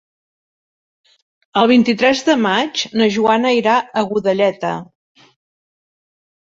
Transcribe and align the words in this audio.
El 1.61 1.69
vint-i-tres 1.73 2.25
de 2.31 2.37
maig 2.47 2.83
na 3.01 3.11
Joana 3.19 3.55
irà 3.61 3.77
a 4.03 4.07
Godelleta. 4.15 4.77